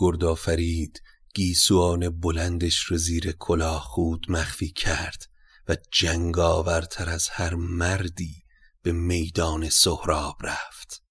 [0.00, 1.02] گردآفرید
[1.34, 5.22] گیسوان بلندش رو زیر کلاه خود مخفی کرد
[5.68, 8.44] و جنگاورتر از هر مردی
[8.82, 11.02] به میدان سهراب رفت.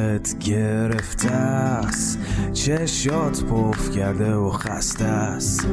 [0.00, 2.18] حالت گرفته است.
[2.52, 5.66] چشات پف کرده و خسته است.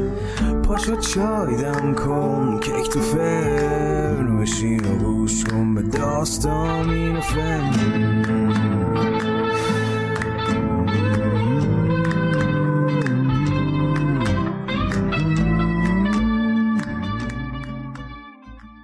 [0.64, 7.72] پاشو چای دم کن کیک تو فرن بشین و گوش کن به داستان این فن.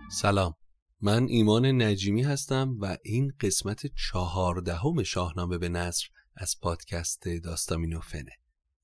[0.10, 0.63] سلام.
[1.06, 8.32] من ایمان نجیمی هستم و این قسمت چهاردهم شاهنامه به نصر از پادکست داستامینوفنه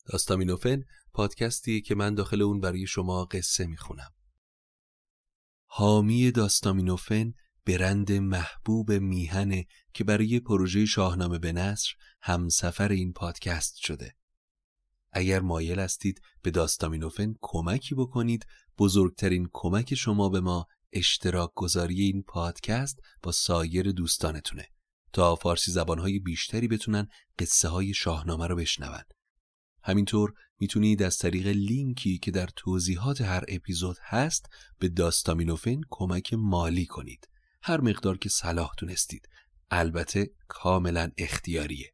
[0.06, 4.12] داستامینوفن پادکستی که من داخل اون برای شما قصه می‌خونم.
[5.66, 7.34] حامی داستامینوفن
[7.66, 11.90] برند محبوب میهنه که برای پروژه شاهنامه به نصر
[12.22, 14.16] همسفر این پادکست شده.
[15.12, 18.46] اگر مایل هستید به داستامینوفن کمکی بکنید
[18.78, 24.68] بزرگترین کمک شما به ما اشتراک گذاری این پادکست با سایر دوستانتونه
[25.14, 27.08] تا فارسی زبانهای بیشتری بتونن
[27.40, 29.04] قصه های شاهنامه رو بشنون.
[29.84, 36.86] همینطور می‌تونید از طریق لینکی که در توضیحات هر اپیزود هست به داستامینوفن کمک مالی
[36.86, 37.30] کنید.
[37.62, 39.30] هر مقدار که صلاح تونستید.
[39.72, 41.94] البته کاملا اختیاریه.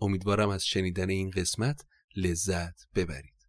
[0.00, 1.86] امیدوارم از شنیدن این قسمت
[2.16, 3.39] لذت ببرید.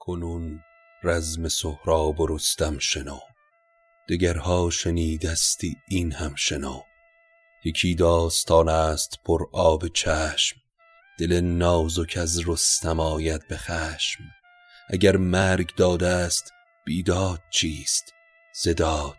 [0.00, 0.60] کنون
[1.02, 3.20] رزم سهراب و رستم شنو
[4.08, 6.82] دگرها شنیدستی این هم شنو
[7.64, 10.56] یکی داستان است پر آب چشم
[11.20, 14.24] دل نازک از رستم آید به خشم.
[14.88, 16.52] اگر مرگ داده است
[16.84, 18.12] بیداد چیست؟
[18.52, 19.16] زداد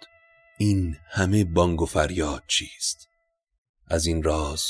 [0.57, 3.07] این همه بانگ و فریاد چیست؟
[3.87, 4.63] از این راز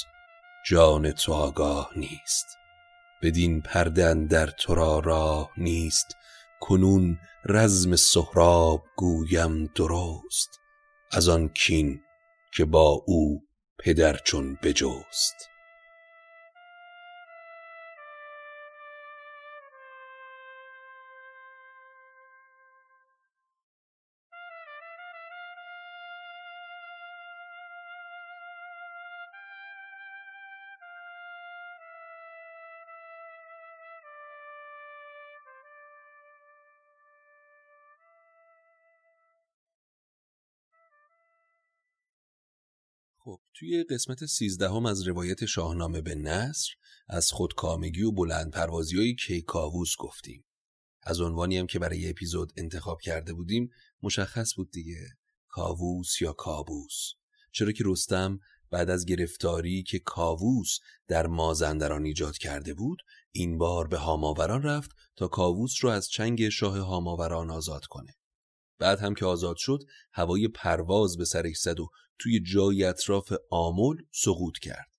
[0.67, 2.45] جان تو آگاه نیست.
[3.21, 6.15] بدین پرده در تو را راه نیست
[6.59, 10.59] کنون رزم سهراب گویم درست
[11.11, 12.01] از آن کین
[12.53, 13.43] که با او
[13.79, 15.50] پدر چون بجست.
[43.23, 46.69] خب توی قسمت سیزدهم از روایت شاهنامه به نصر
[47.09, 50.45] از خودکامگی و بلند پروازی های کیکاووس گفتیم.
[51.03, 53.69] از عنوانی هم که برای اپیزود انتخاب کرده بودیم
[54.03, 55.07] مشخص بود دیگه
[55.47, 57.13] کاووس یا کابوس.
[57.51, 58.39] چرا که رستم
[58.69, 63.01] بعد از گرفتاری که کاووس در مازندران ایجاد کرده بود
[63.31, 68.15] این بار به هاماوران رفت تا کاووس رو از چنگ شاه هاماوران آزاد کنه.
[68.81, 69.79] بعد هم که آزاد شد
[70.13, 71.89] هوای پرواز به سرش زد و
[72.19, 74.91] توی جای اطراف آمل سقوط کرد.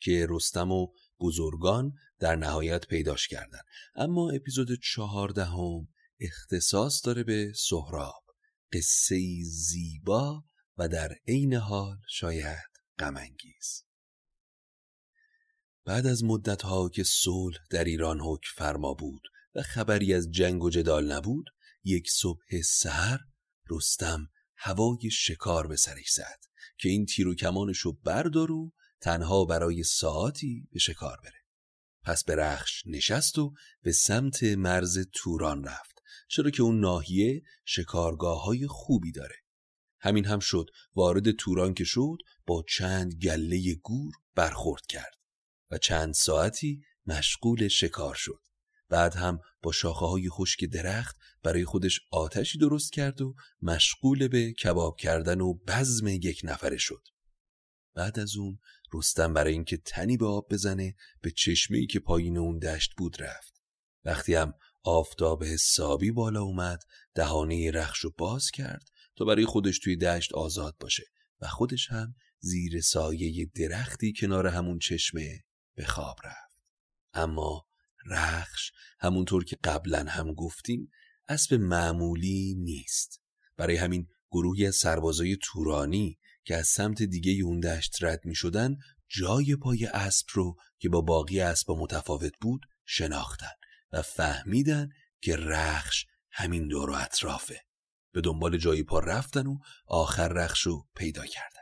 [0.00, 0.86] که رستم و
[1.20, 3.64] بزرگان در نهایت پیداش کردند.
[3.94, 5.88] اما اپیزود چهاردهم
[6.20, 8.24] اختصاص داره به سهراب.
[8.72, 10.44] قصه زیبا
[10.76, 13.84] و در عین حال شاید غمانگیز.
[15.84, 19.22] بعد از مدتها که صلح در ایران حکم فرما بود
[19.54, 21.44] و خبری از جنگ و جدال نبود
[21.84, 23.18] یک صبح سحر
[23.70, 26.40] رستم هوای شکار به سرش زد
[26.78, 31.42] که این تیر و کمانشو بردار و تنها برای ساعتی به شکار بره.
[32.04, 36.02] پس به رخش نشست و به سمت مرز توران رفت.
[36.28, 39.36] چرا که اون ناحیه شکارگاه های خوبی داره.
[40.00, 40.66] همین هم شد.
[40.94, 45.14] وارد توران که شد با چند گله گور برخورد کرد
[45.70, 48.40] و چند ساعتی مشغول شکار شد.
[48.92, 54.52] بعد هم با شاخه های خشک درخت برای خودش آتشی درست کرد و مشغول به
[54.52, 57.08] کباب کردن و بزم یک نفره شد.
[57.94, 58.58] بعد از اون
[58.94, 63.62] رستم برای اینکه تنی به آب بزنه به چشمه که پایین اون دشت بود رفت.
[64.04, 66.82] وقتی هم آفتاب حسابی بالا اومد
[67.14, 71.04] دهانه رخشو باز کرد تا برای خودش توی دشت آزاد باشه
[71.40, 75.44] و خودش هم زیر سایه درختی کنار همون چشمه
[75.76, 76.58] به خواب رفت.
[77.14, 77.71] اما
[78.06, 80.90] رخش همونطور که قبلا هم گفتیم
[81.28, 83.20] اسب معمولی نیست.
[83.56, 88.76] برای همین گروهی از سربازای تورانی که از سمت دیگه اون دشت رد می شدن
[89.08, 93.52] جای پای اسب رو که با باقی اسب متفاوت بود شناختن
[93.92, 94.88] و فهمیدن
[95.20, 97.60] که رخش همین دور و اطرافه.
[98.12, 101.61] به دنبال جای پا رفتن و آخر رخش رو پیدا کردن.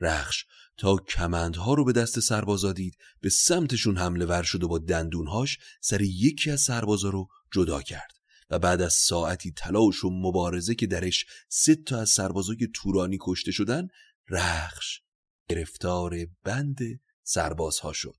[0.00, 0.44] رخش
[0.76, 5.58] تا کمندها رو به دست سربازا دید به سمتشون حمله ور شد و با دندونهاش
[5.80, 8.12] سر یکی از سربازا رو جدا کرد
[8.50, 13.52] و بعد از ساعتی تلاش و مبارزه که درش سه تا از سربازای تورانی کشته
[13.52, 13.88] شدن
[14.28, 15.00] رخش
[15.48, 16.78] گرفتار بند
[17.22, 18.16] سربازها شد.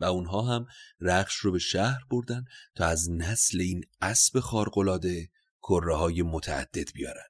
[0.00, 0.66] و اونها هم
[1.00, 5.28] رخش رو به شهر بردن تا از نسل این اسب خارقلاده
[5.62, 7.26] کره های متعدد بیارن.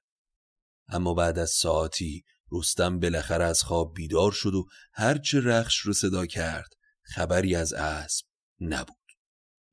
[0.87, 6.25] اما بعد از ساعتی رستم بالاخره از خواب بیدار شد و هرچه رخش رو صدا
[6.25, 8.25] کرد خبری از اسب
[8.59, 8.95] نبود.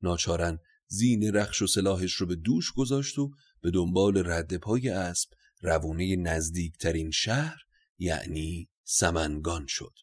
[0.01, 3.31] ناچارن زین رخش و سلاحش رو به دوش گذاشت و
[3.61, 5.29] به دنبال رد پای اسب
[5.61, 7.57] روونه نزدیکترین شهر
[7.97, 9.93] یعنی سمنگان شد.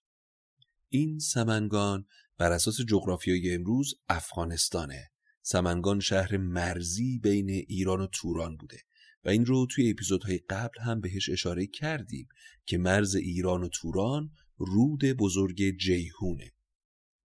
[0.89, 2.07] این سمنگان
[2.39, 5.11] بر اساس جغرافیای امروز افغانستانه.
[5.43, 8.79] سمنگان شهر مرزی بین ایران و توران بوده.
[9.25, 12.29] و این رو توی اپیزودهای قبل هم بهش اشاره کردیم
[12.67, 16.53] که مرز ایران و توران رود بزرگ جیهونه.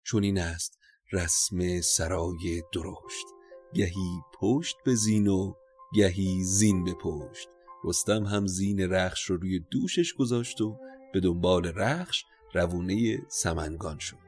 [0.02, 0.78] چون این است
[1.12, 3.26] رسم سرای درشت.
[3.74, 5.54] گهی پشت به زین و
[5.94, 7.48] گهی زین به پشت.
[7.84, 10.78] رستم هم زین رخش رو روی دوشش گذاشت و
[11.12, 14.25] به دنبال رخش روونه سمنگان شد.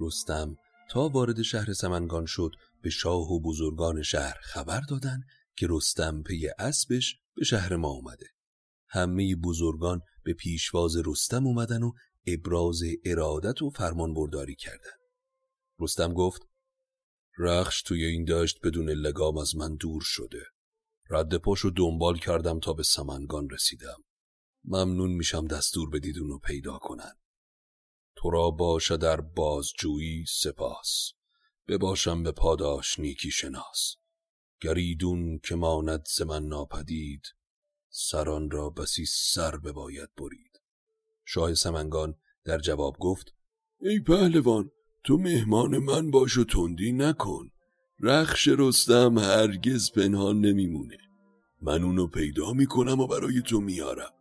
[0.00, 0.56] رستم
[0.90, 2.50] تا وارد شهر سمنگان شد
[2.82, 5.20] به شاه و بزرگان شهر خبر دادن
[5.56, 8.26] که رستم پی اسبش به شهر ما اومده.
[8.88, 11.92] همه بزرگان به پیشواز رستم اومدن و
[12.26, 14.96] ابراز ارادت و فرمان برداری کردن.
[15.80, 16.42] رستم گفت
[17.38, 20.42] رخش توی این دشت بدون لگام از من دور شده.
[21.10, 24.04] رد پاش رو دنبال کردم تا به سمنگان رسیدم.
[24.64, 27.12] ممنون میشم دستور بدید اونو پیدا کنن.
[28.20, 31.12] تو را باشه در بازجویی سپاس.
[31.68, 33.96] بباشم به پاداش نیکی شناس.
[34.60, 37.22] گریدون که ماند ز من ناپدید
[37.90, 40.60] سران را بسی سر بباید برید.
[41.24, 42.14] شاه سمنگان
[42.44, 43.34] در جواب گفت
[43.80, 44.70] ای پهلوان
[45.04, 47.50] تو مهمان من باش و تندی نکن.
[48.00, 50.98] رخش رستم هرگز پنهان نمیمونه.
[51.62, 54.17] من اونو پیدا می‌کنم و برای تو میارم.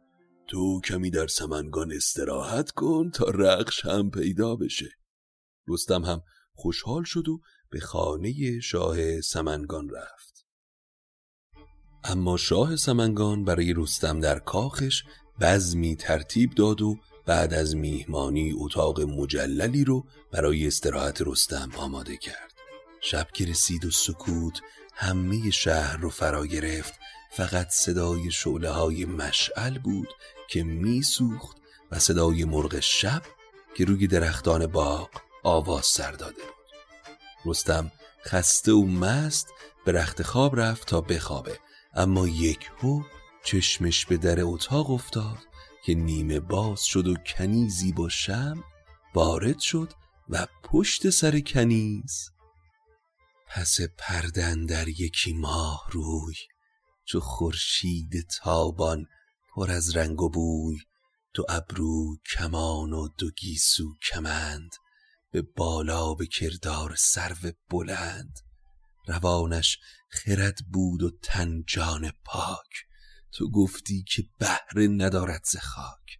[0.47, 4.89] تو کمی در سمنگان استراحت کن تا رخش هم پیدا بشه.
[5.67, 6.21] رستم هم
[6.53, 10.45] خوشحال شد و به خانه شاه سمنگان رفت.
[12.03, 15.03] اما شاه سمنگان برای رستم در کاخش
[15.41, 22.53] بزمی ترتیب داد و بعد از میهمانی اتاق مجللی رو برای استراحت رستم آماده کرد.
[23.01, 24.61] شب که رسید و سکوت
[24.93, 26.93] همه شهر رو فرا گرفت
[27.31, 30.07] فقط صدای شعله های مشعل بود
[30.49, 31.57] که میسوخت
[31.91, 33.21] و صدای مرغ شب
[33.75, 35.09] که روی درختان باغ
[35.43, 36.77] آواز سر داده بود.
[37.45, 37.91] رستم
[38.25, 39.47] خسته و مست
[39.85, 41.59] به رخت خواب رفت تا بخوابه.
[41.93, 43.01] اما یک هو
[43.43, 45.37] چشمش به در اتاق افتاد
[45.85, 48.63] که نیمه باز شد و کنیزی با شم
[49.13, 49.93] وارد شد
[50.29, 52.31] و پشت سر کنیز
[53.47, 56.35] پس پردن در یکی ماه روی
[57.05, 59.05] چو خورشید تابان
[59.57, 60.77] پر از رنگ و بوی
[61.33, 64.71] دو ابرو کمان و دو گیسو کمند
[65.31, 68.39] به بالا به کردار سرو بلند.
[69.07, 72.85] روانش خرد بود و تن جان پاک
[73.31, 76.19] تو گفتی که بهره ندارد ز خاک.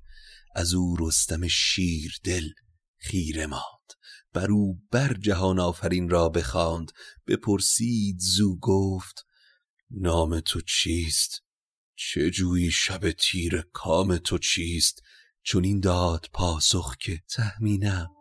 [0.56, 2.50] از او رستم شیر دل
[2.98, 3.94] خیره ماند
[4.34, 6.92] بر او بر جهان آفرین را بخواند.
[7.28, 9.26] بپرسید زو گفت
[9.92, 11.47] نام تو چیست؟
[12.00, 15.04] چه جویی شب تیر کام تو چیست
[15.44, 18.12] چون این داد پاسخ که تهمینم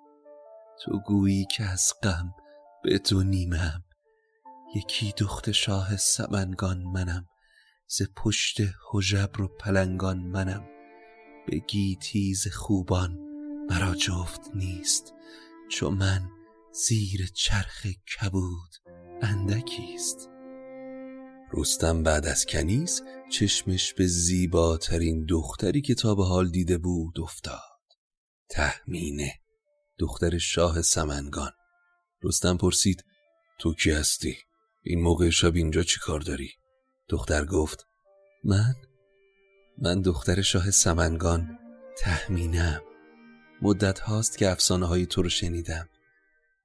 [0.85, 2.35] تو گویی که از غم
[2.83, 3.85] به تو نیمم.
[4.77, 7.27] یکی دخت شاه سمنگان منم.
[7.87, 8.57] ز پشت
[8.91, 10.69] حجبر و پلنگان منم.
[11.47, 13.19] به گیتیز خوبان
[13.71, 15.15] مرا جفت نیست.
[15.71, 16.31] چو من
[16.73, 18.71] زیر چرخ کبود
[19.23, 20.36] اندکیست.
[21.53, 27.61] رستم بعد از کنیز چشمش به زیباترین دختری که تا به حال دیده بود افتاد
[28.49, 29.35] تهمینه
[29.99, 31.53] دختر شاه سمنگان
[32.23, 33.05] رستم پرسید
[33.59, 34.37] تو کی هستی؟
[34.83, 36.51] این موقع شب اینجا چی کار داری؟
[37.09, 37.87] دختر گفت
[38.45, 38.75] من؟
[39.79, 41.59] من دختر شاه سمنگان
[41.99, 42.83] تهمینم
[43.63, 45.89] مدت هاست که افسانه های تو رو شنیدم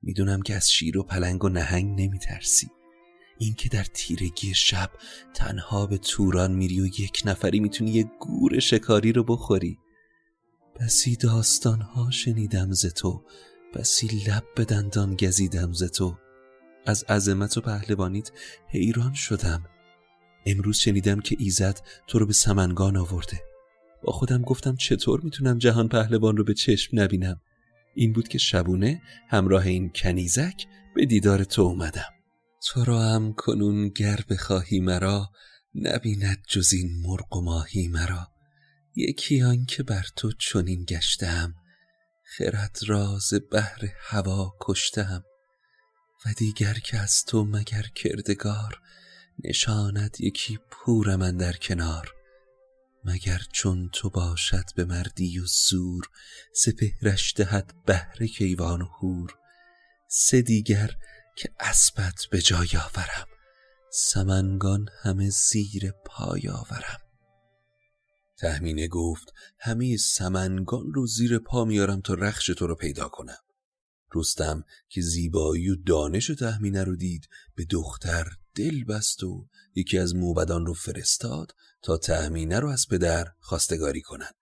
[0.02, 2.20] می‌دونم که از شیر و پلنگ و نهنگ نمی
[3.42, 4.90] ترسی این که در تیرگی شب
[5.34, 9.78] تنها به توران میری و یک نفری می‌تونی یه گور شکاری رو بخوری.
[10.80, 13.24] بسی داستان ها شنیدم ز تو
[13.74, 16.18] بسی لب به دندان گزیدم ز تو.
[16.86, 18.32] از عظمت و پهلوانیت
[18.68, 19.66] حیران شدم.
[20.46, 23.40] امروز شنیدم که ایزد تو رو به سمنگان آورده.
[24.04, 27.42] با خودم گفتم چطور می‌تونم جهان پهلوان رو به چشم نبینم؟
[27.96, 32.21] این بود که شبونه همراه این کنیزک به دیدار تو اومدم.
[32.68, 35.32] تو را هم کنون گر بخواهی مرا
[35.76, 38.28] نبیند جز این مرغ و ماهی مرا.
[38.96, 41.56] یکی آن که بر تو چنین گشتم
[42.24, 45.24] خرد راز بهر هوا کشتم.
[46.26, 48.82] و دیگر که از تو مگر کردگار
[49.44, 52.14] نشاند یکی پور من در کنار.
[53.06, 56.10] مگر چون تو باشد به مردی و زور
[56.54, 59.36] سپهرش دهد بهر کیوان و هور
[60.08, 60.96] سه دیگر
[61.36, 63.28] که اسبت به جای آورم.
[63.92, 67.00] سمنگان همه زیر پای آورم.
[68.38, 73.38] تهمینه گفت همه سمنگان رو زیر پا میارم تا رخش تو رو پیدا کنم.
[74.16, 80.16] رستم که زیبایی و دانش تهمینه رو دید به دختر دل بست و یکی از
[80.16, 84.36] موبدان رو فرستاد تا تهمینه رو از پدر خواستگاری کنند.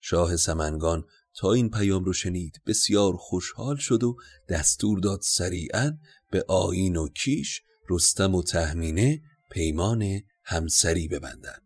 [0.00, 4.16] شاه سمنگان تا این پیام رو شنید بسیار خوشحال شد و
[4.48, 5.98] دستور داد سریعا
[6.30, 11.62] به آین و کیش رستم و تهمینه پیمان همسری ببندند.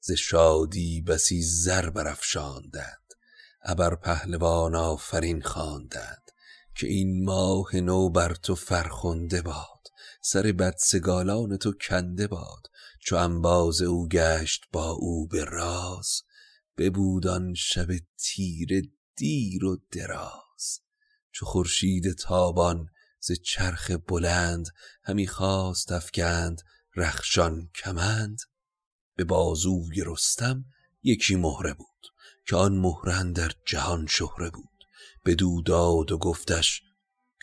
[0.00, 3.14] ز شادی بسی زر برافشاندند.
[3.62, 6.30] ابر پهلوان آفرین خواندند
[6.74, 9.86] که این ماه نو بر تو فرخنده باد.
[10.22, 12.66] سر بدسگالان تو کنده باد.
[13.00, 16.22] چو انباز او گشت با او به راز.
[16.78, 18.82] ببود شب تیره
[19.16, 20.80] دیر و دراز.
[21.32, 22.88] چو خورشید تابان
[23.20, 24.66] ز چرخ بلند
[25.02, 26.62] همی خواست افکند
[26.96, 28.38] رخشان کمند.
[29.16, 30.64] به بازوی رستم
[31.02, 32.06] یکی مهره بود
[32.46, 34.84] که آن مهره در جهان شهره بود.
[35.24, 36.82] بدو داد و گفتش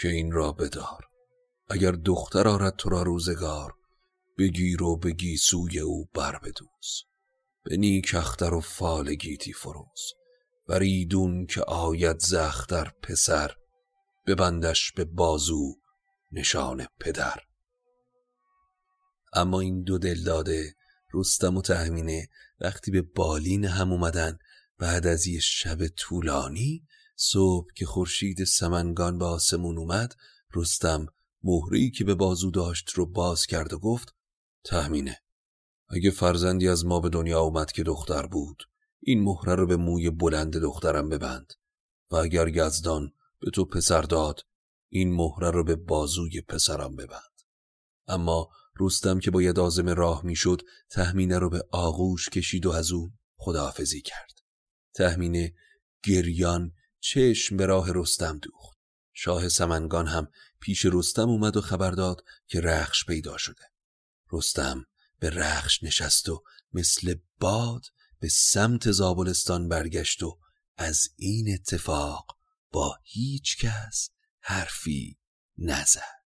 [0.02, 1.08] که این را بدار.
[1.70, 3.74] اگر دختر آرد تو را روزگار
[4.38, 7.04] بگیر و بگی سوی او بر بدوز.
[7.64, 10.14] به نیک اختر و فال گیتی فروز.
[10.68, 13.52] وریدون که آید زختر پسر
[14.28, 15.76] ببندش به بازو
[16.32, 17.40] نشان پدر.
[19.34, 20.76] اما این دو دل داده
[21.14, 22.30] رستم و تهمینه
[22.60, 24.38] وقتی به بالین هم اومدن
[24.80, 30.16] بعد از یه شب طولانی صبح که خورشید سمنگان به آسمون اومد
[30.56, 31.08] رستم
[31.44, 34.16] مهری که به بازو داشت رو باز کرد و گفت
[34.64, 35.22] تهمینه
[35.96, 38.64] اگه فرزندی از ما به دنیا اومد که دختر بود
[39.00, 41.54] این مهره رو به موی بلند دخترم ببند.
[42.12, 44.40] و اگر یزدان به تو پسر داد
[44.90, 47.42] این مهره رو به بازوی پسرم ببند.
[48.08, 53.14] اما رستم که باید آزم راه می‌شد تهمینه رو به آغوش کشید و از او
[53.38, 54.40] خداحافظی کرد.
[54.94, 55.54] تهمینه
[56.04, 58.78] گریان چشم به راه رستم دوخت.
[59.14, 60.28] شاه سمنگان هم
[60.60, 63.64] پیش رستم اومد و خبر داد که رخش پیدا شده.
[64.32, 64.86] رستم
[65.24, 67.86] به رخش نشست و مثل باد
[68.20, 70.40] به سمت زابلستان برگشت و
[70.78, 72.38] از این اتفاق
[72.72, 75.20] با هیچ کس حرفی
[75.58, 76.23] نزد.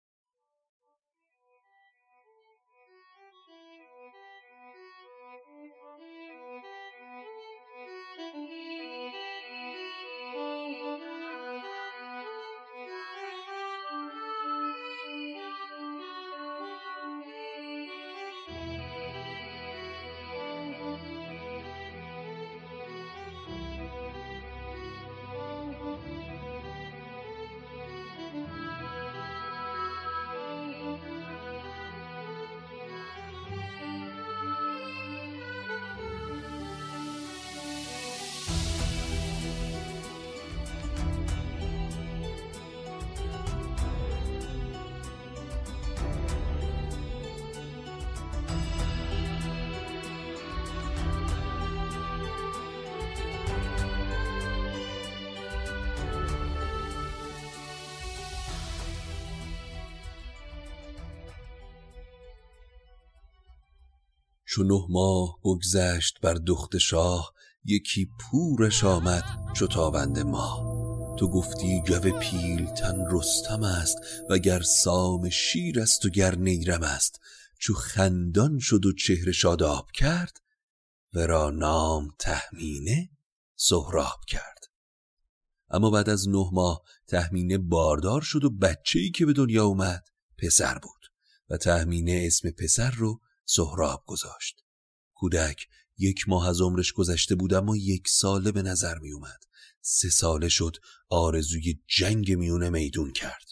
[64.54, 67.34] چون نه ماه بگذشت بر دخت شاه
[67.66, 69.24] یکی پورش آمد
[69.56, 72.00] چو تاوند ما تو گفتی جو
[72.68, 73.98] تن رستم است
[74.30, 77.20] و گر سام شیر است و گر نیرم است.
[77.60, 80.42] چو خندان شد و چهره شاداب کرد
[81.14, 83.10] ورا نام تهمینه
[83.56, 84.64] سهراب کرد.
[85.70, 90.04] اما بعد از نه ماه تهمینه باردار شد و بچه ای که به دنیا اومد
[90.38, 91.06] پسر بود
[91.50, 94.64] و تهمینه اسم پسر رو سهراب گذاشت.
[95.14, 99.44] کودک یک ماه از عمرش گذشته بود اما یک ساله به نظر می اومد
[99.82, 100.78] سه ساله شد
[101.10, 103.46] آرزوی جنگ میونه میدون کرد.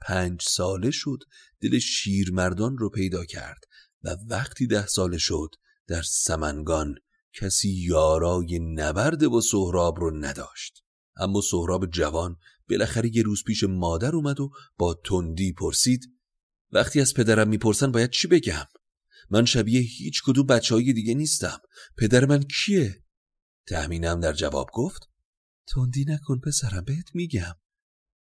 [0.00, 1.18] پنج ساله شد
[1.60, 3.64] دل شیرمردان رو پیدا کرد
[4.02, 5.50] و وقتی ده ساله شد
[5.86, 6.94] در سمنگان
[7.32, 10.82] کسی یارای نبرد و سهراب رو نداشت.
[11.16, 12.36] اما سهراب جوان
[12.68, 16.12] بالاخره یه روز پیش مادر اومد و با تندی پرسید
[16.72, 18.66] وقتی از پدرم می‌پرسن باید چی بگم؟
[19.30, 21.58] من شبیه هیچ کدوم بچه های دیگه نیستم.
[21.98, 23.04] پدر من کیه؟
[23.66, 25.02] تهمینم در جواب گفت
[25.66, 27.54] تندی نکن پسرم بهت میگم.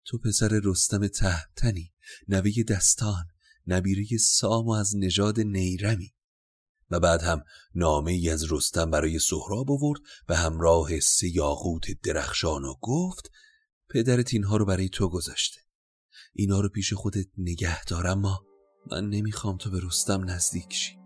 [0.04, 1.92] تو پسر رستم تهتنی
[2.28, 3.24] نوه دستان
[3.66, 6.14] نبیره سام و از نژاد نیرمی.
[6.90, 12.64] و بعد هم نامه ای از رستم برای سهراب آورد و همراه سه یاقوت درخشان
[12.64, 13.30] و گفت
[13.90, 15.60] پدرت اینها رو برای تو گذاشته.
[16.32, 18.44] اینا رو پیش خودت نگه دارم ما
[18.90, 20.98] من نمی‌خوام تو به رستم نزدیک شی.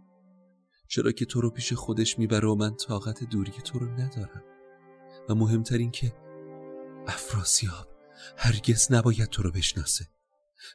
[0.89, 4.45] چرا که تو رو پیش خودش می‌بره و من طاقت دوری تو رو ندارم.
[5.29, 6.13] و مهمترین که
[7.07, 7.89] افراسیاب
[8.37, 10.07] هرگز نباید تو رو بشناسه.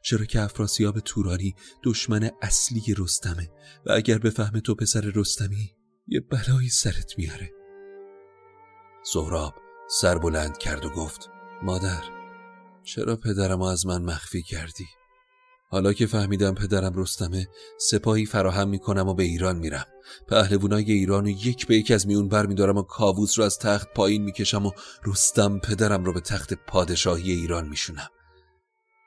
[0.04, 3.50] چرا که افراسیاب تورانی دشمن اصلی رستمه
[3.86, 5.76] و اگر بفهمه تو پسر رستمی
[6.08, 7.52] یه بلایی سرت میاره.
[9.06, 9.54] سهراب
[9.90, 11.30] سر بلند کرد و گفت
[11.64, 12.04] مادر
[12.84, 14.88] چرا پدرم از من مخفی کردی؟
[15.74, 19.86] حالا که فهمیدم پدرم رستمه سپاهی فراهم می‌کنم و به ایران میرم.
[20.28, 23.94] پهلوانای ایران و یک به یک از میون بر میدارم و کاووس رو از تخت
[23.94, 24.72] پایین می‌کشم و
[25.06, 28.08] رستم پدرم رو به تخت پادشاهی ایران میشونم.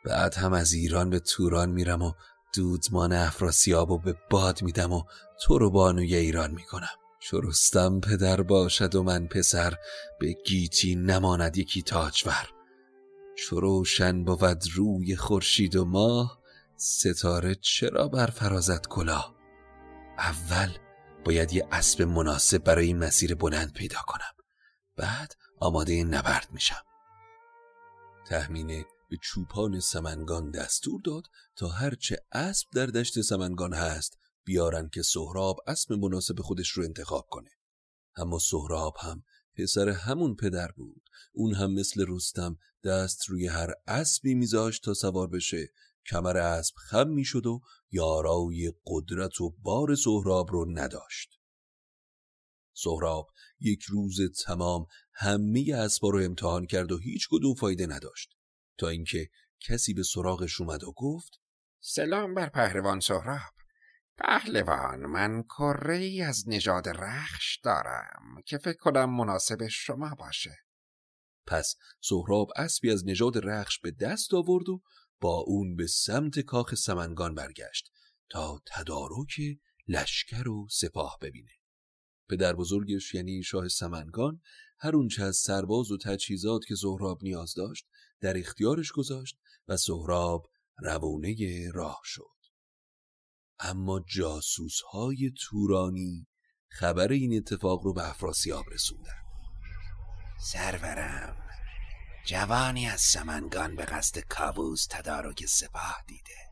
[0.04, 2.12] بعد هم از ایران به توران میرم و
[2.54, 5.02] دودمان افراسیاب و به باد میدم و
[5.42, 6.96] تو رو بانوی ایران می‌کنم.
[7.20, 9.74] چو رستم پدر باشد و من پسر
[10.20, 12.48] به گیتی نماند یکی تاجور.
[13.36, 16.45] چو روشن بود روی خورشید و ماه
[16.76, 19.34] ستاره چرا بر فرازت کلاه؟
[20.18, 20.78] اول
[21.24, 24.34] باید یه اسب مناسب برای این مسیر بلند پیدا کنم.
[24.96, 26.82] بعد آماده نبرد میشم.
[28.26, 31.22] تهمینه به چوپان سمنگان دستور داد
[31.56, 37.26] تا هرچه اسب در دشت سمنگان هست بیارن که سهراب اسب مناسب خودش رو انتخاب
[37.30, 37.50] کنه.
[38.16, 39.24] اما سهراب هم
[39.56, 41.02] پسر همون پدر بود.
[41.32, 45.68] اون هم مثل رستم دست روی هر اسبی میذاشت تا سوار بشه.
[46.10, 51.40] کمر اسب خم می‌شد و یارای قدرت و بار سهراب رو نداشت.
[52.74, 53.26] سهراب
[53.60, 58.36] یک روز تمام همه اسبا رو امتحان کرد و هیچ کدوم فایده نداشت.
[58.78, 59.28] تا اینکه
[59.60, 61.40] کسی به سراغش اومد و گفت
[61.80, 63.56] سلام بر پهلوان سهراب.
[64.18, 70.56] پهلوان من کره ای از نژاد رخش دارم که فکر کنم مناسب شما باشه.
[71.46, 74.82] پس سهراب اسبی از نژاد رخش به دست آورد و
[75.20, 77.92] با اون به سمت کاخ سمنگان برگشت
[78.30, 79.40] تا تدارک
[79.88, 81.52] لشکر و سپاه ببینه.
[82.28, 84.40] پدر بزرگش یعنی شاه سمنگان
[84.78, 87.86] هر اونچه از سرباز و تجهیزات که سهراب نیاز داشت
[88.20, 90.46] در اختیارش گذاشت و سهراب
[90.78, 92.36] روونه راه شد.
[93.58, 96.26] اما جاسوس های تورانی
[96.68, 99.22] خبر این اتفاق رو به افراسیاب رسوندن.
[100.52, 101.36] سرورم.
[102.26, 106.50] جوانی از سمنگان به قصد کابوس تدارک سپاه دیده.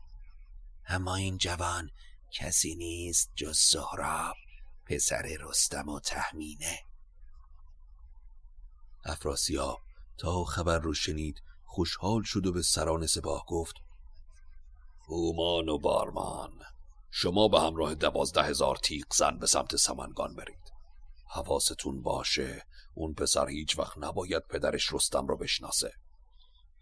[0.87, 1.89] اما این جوان
[2.31, 4.35] کسی نیست جز سهراب
[4.85, 6.79] پسر رستم و تهمینه.
[9.05, 9.81] افراسیاب
[10.17, 13.75] تا خبر رو شنید خوشحال شد و به سران سپاه گفت
[15.07, 16.63] هومان و بارمان
[17.11, 20.74] شما به همراه دوازده هزار تیق زن به سمت سمنگان برید.
[21.25, 22.65] حواستون باشه.
[22.93, 25.93] اون پسر هیچ وقت نباید پدرش رستم رو بشناسه.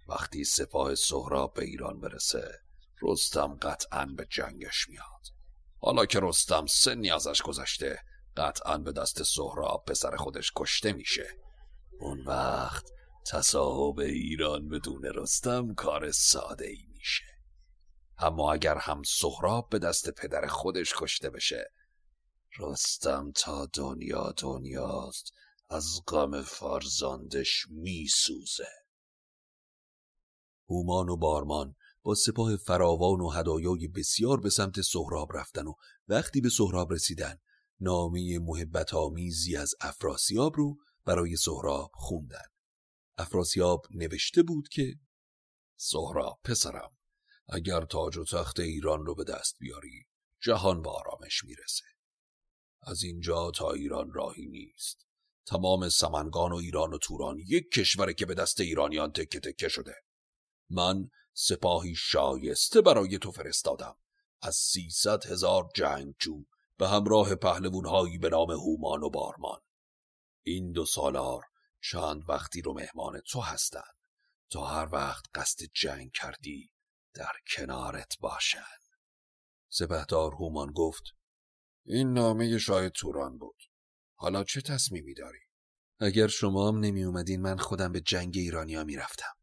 [0.08, 2.60] وقتی سپاه سهراب به ایران برسه
[3.02, 5.24] رستم قطعا به جنگش میاد.
[5.80, 8.00] حالا که رستم سنی ازش گذشته
[8.38, 11.28] قطعا به دست سهراب پسر خودش کشته میشه.
[12.00, 12.90] اون وقت
[13.32, 17.24] تصاحب ایران بدون رستم کار ساده ای میشه.
[18.18, 21.72] اما اگر هم سهراب به دست پدر خودش کشته بشه
[22.60, 25.34] رستم تا دنیا دنیاست
[25.70, 28.68] از غم فرزندش میسوزه.
[30.70, 35.74] هومان و بارمان با سپاه فراوان و هدایای بسیار به سمت سهراب رفتن و
[36.08, 37.38] وقتی به سهراب رسیدن
[37.80, 42.46] نامه محبت آمیزی از افراسیاب رو برای سهراب خوندن.
[43.18, 44.96] افراسیاب نوشته بود که
[45.78, 46.98] سهراب پسرم
[47.50, 50.06] اگر تاج و تخت ایران رو به دست بیاری
[50.42, 51.93] جهان به آرامش می‌رسه.
[52.86, 55.06] از اینجا تا ایران راهی نیست.
[55.46, 59.96] تمام سمنگان و ایران و توران یک کشوره که به دست ایرانیان تکه تکه شده.
[60.70, 63.96] من سپاهی شایسته برای تو فرستادم.
[64.42, 66.44] از سیصد هزار جنگجو
[66.78, 69.60] به همراه پهلوونهایی به نام هومان و بارمان.
[70.44, 71.44] این دو سالار
[71.92, 73.98] چند وقتی رو مهمان تو هستند.
[74.50, 76.72] تا هر وقت قصد جنگ کردی
[77.14, 78.64] در کنارت باشن.
[79.70, 81.04] سپهدار هومان گفت
[81.86, 83.58] این نامه شاه توران بود.
[84.16, 85.40] حالا چه تصمیمی داری؟
[86.00, 89.34] اگر شما هم نمی اومدین من خودم به جنگ ایرانیا می رفتم.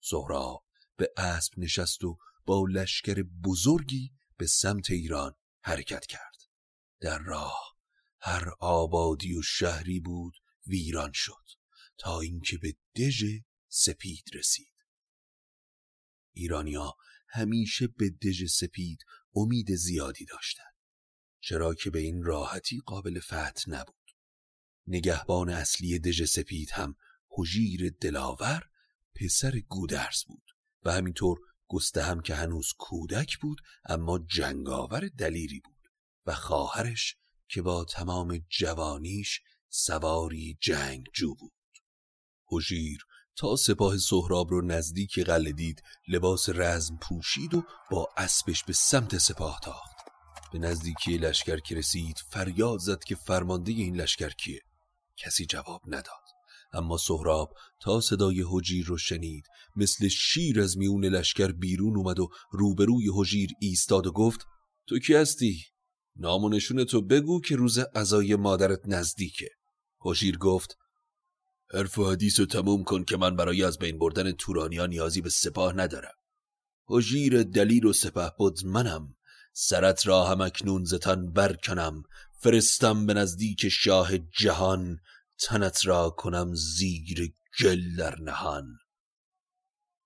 [0.00, 0.64] سهراب
[0.96, 6.36] به اسب نشست و با لشکر بزرگی به سمت ایران حرکت کرد.
[7.00, 7.76] در راه
[8.20, 10.34] هر آبادی و شهری بود
[10.66, 11.44] ویران شد
[11.98, 13.24] تا اینکه به دژ
[13.68, 14.72] سپید رسید.
[16.32, 16.94] ایرانیا
[17.28, 18.98] همیشه به دژ سپید
[19.34, 20.73] امید زیادی داشتند.
[21.46, 24.10] چرا که به این راحتی قابل فتح نبود.
[24.86, 26.96] نگهبان اصلی دژ سپید هم
[27.28, 28.68] حجیر دلاور
[29.14, 30.42] پسر گودرز بود
[30.82, 35.88] و همینطور گسته هم که هنوز کودک بود اما جنگاور دلیری بود
[36.26, 37.16] و خواهرش
[37.48, 41.52] که با تمام جوانیش سواری جنگجو بود.
[42.46, 48.72] حجیر تا سپاه سهراب رو نزدیک قله دید لباس رزم پوشید و با اسبش به
[48.72, 49.93] سمت سپاه تاخت.
[50.54, 54.60] به نزدیکی لشکر که رسید فریاد زد که فرمانده این لشکر کیه.
[55.16, 56.24] کسی جواب نداد.
[56.72, 59.44] اما سهراب تا صدای حجیر رو شنید
[59.76, 64.40] مثل شیر از میون لشکر بیرون اومد و روبروی حجیر ایستاد و گفت
[64.86, 65.64] تو کی هستی؟
[66.16, 69.50] نام و نشون تو بگو که روز عزای مادرت نزدیکه.
[70.00, 70.76] حجیر گفت
[71.74, 75.30] حرف و حدیث رو تموم کن که من برای از بین بردن تورانیا نیازی به
[75.30, 76.14] سپاه ندارم.
[76.86, 79.14] حجیر دلیل و سپه بود منم.
[79.56, 82.02] سرت را هم اکنون زتن برکنم
[82.38, 84.98] فرستم به نزدیک شاه جهان
[85.38, 88.78] تنت را کنم زیر گل در نهان.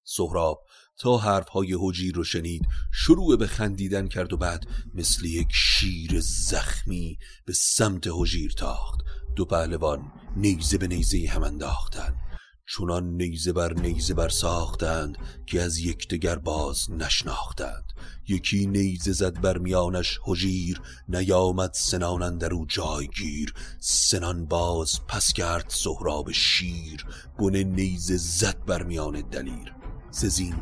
[0.04, 0.66] سهراب
[0.98, 7.18] تا حرفهای حجیر رو شنید شروع به خندیدن کرد و بعد مثل یک شیر زخمی
[7.44, 9.00] به سمت حجیر تاخت.
[9.36, 12.27] دو پهلوان نیزه به نیزه هم انداختند.
[12.70, 17.92] چونان نیزه بر نیزه بر ساختند که از یکدیگر باز نشناختند.
[18.28, 23.54] یکی نیزه زد بر میانش حجیر نیامد سنان در او جایگیر.
[23.80, 27.06] سنان باز پس کرد سهراب شیر
[27.38, 29.74] بن نیزه زد بر میان دلیر.
[30.10, 30.54] سزین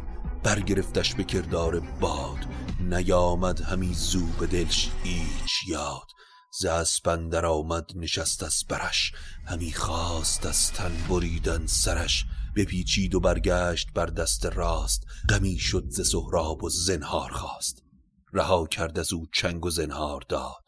[0.43, 2.39] برگرفتش به کردار باد
[2.81, 6.17] نیامد همی زو به دلش هیچ یاد.
[6.59, 9.13] ز اسپندر آمد نشست از برش
[9.49, 12.25] همی خواست از تن بریدن سرش
[12.57, 17.83] بپیچید و برگشت بر دست راست غمی شد ز سهراب و زنهار خواست.
[18.33, 20.65] رها کرد از او چنگ و زنهار داد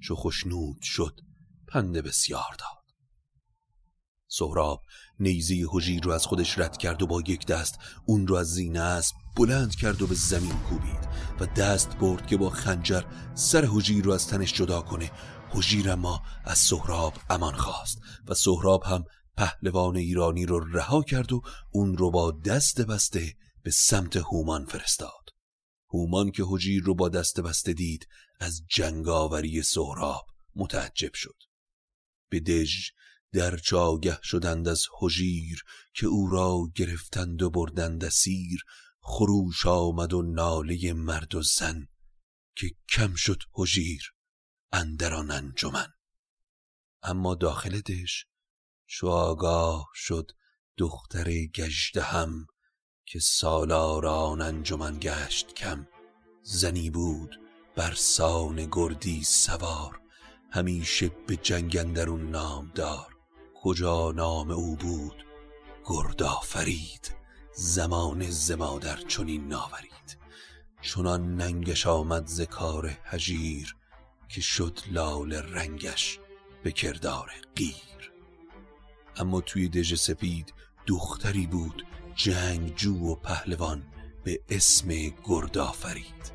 [0.00, 1.20] چو خشنود شد
[1.68, 2.76] پنده بسیار داد.
[4.28, 4.82] سهراب
[5.20, 8.80] نیزه حجیر رو از خودش رد کرد و با یک دست اون رو از زینه
[8.80, 11.08] اسب بلند کرد و به زمین کوبید
[11.40, 13.02] و دست برد که با خنجر
[13.34, 15.10] سر حجیر رو از تنش جدا کنه.
[15.50, 19.04] حجیر اما از سهراب امان خواست و سهراب هم
[19.36, 25.30] پهلوان ایرانی رو رها کرد و اون رو با دست بسته به سمت هومان فرستاد.
[25.90, 28.08] هومان که حجیر رو با دست بسته دید
[28.40, 31.36] از جنگاوری سهراب متعجب شد.
[32.30, 32.90] به دژ
[33.32, 35.62] در چاگه شدند از حجیر
[35.94, 38.60] که او را گرفتند و بردند سیر
[39.00, 41.88] خروش آمد و ناله مرد و زن
[42.56, 44.15] که کم شد حجیر.
[44.72, 45.92] اندران انجمن.
[47.02, 48.26] اما داخل دش
[48.86, 50.30] چو آگاه شد
[50.76, 52.46] دختر گجده هم
[53.06, 55.88] که سالاران انجمن گشت کم.
[56.42, 57.40] زنی بود
[57.76, 60.00] بر سان گردی سوار
[60.50, 63.16] همیشه به جنگ اندرون نام دار
[63.62, 65.26] کجا نام او بود؟
[65.84, 67.14] گردا فرید
[67.56, 70.18] زمان زمادر چنین ناورید.
[70.82, 73.76] چنان ننگش آمد ز کار هجیر
[74.28, 76.18] که شد لال رنگش
[76.62, 78.12] به کردار غیر
[79.16, 80.54] اما توی دژ سپید
[80.86, 83.82] دختری بود جنگجو و پهلوان
[84.24, 84.88] به اسم
[85.24, 86.32] گردآفرید.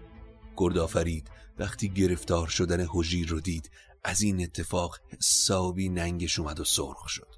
[0.58, 3.72] گردآفرید وقتی گرفتار شدن حجیر رو دید
[4.04, 7.36] از این اتفاق حسابی ننگش اومد و سرخ شد.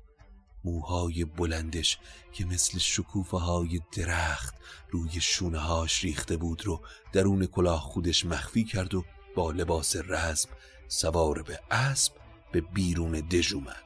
[0.66, 2.00] موهای بلندش
[2.34, 4.56] که مثل شکوفه های درخت
[4.90, 6.82] روی شونه هاش ریخته بود رو
[7.14, 10.50] درون کلاه خودش مخفی کرد و با لباس رزم
[10.88, 12.14] سوار به اسب
[12.52, 13.84] به بیرون دژ اومد.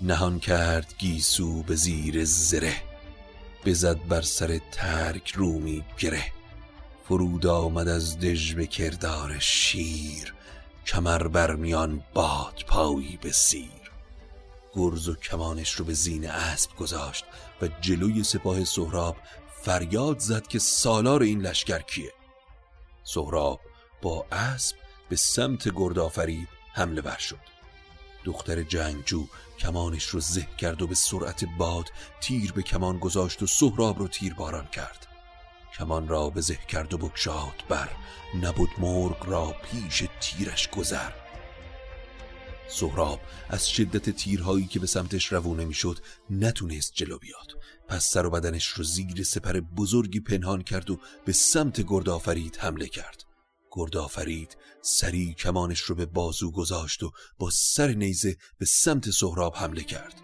[0.00, 2.76] نهان کرد گیسو به زیر زره
[3.64, 6.32] بزد بر سر ترک رومی گره.
[7.08, 10.34] فرود آمد از دژ به کردار شیر
[10.86, 13.80] کمر بر میان باد پایی به سیر.
[14.74, 17.24] گرز و کمانش رو به زین اسب گذاشت
[17.62, 19.16] و جلوی سپاه سهراب
[19.62, 22.12] فریاد زد که سالار این لشکر کیه؟
[23.04, 23.60] سهراب
[24.02, 24.76] با اسب
[25.08, 27.50] به سمت گردآفرید حمله ور شد.
[28.24, 29.26] دختر جنگجو
[29.58, 31.88] کمانش رو زه کرد و به سرعت باد
[32.20, 35.06] تیر به کمان گذاشت و سهراب رو تیر باران کرد.
[35.78, 37.88] کمان را به زه کرد و بکشاد بر.
[38.42, 41.10] نبود مرغ را پیش تیرش گذر.
[42.68, 45.98] سهراب از شدت تیرهایی که به سمتش روونه می‌شد
[46.30, 47.52] نتونست جلو بیاد.
[47.88, 52.88] پس سر و بدنش رو زیر سپر بزرگی پنهان کرد و به سمت گردآفرید حمله
[52.88, 53.29] کرد.
[53.70, 59.82] گردآفرید سری کمانش رو به بازو گذاشت و با سر نیزه به سمت سهراب حمله
[59.82, 60.14] کرد.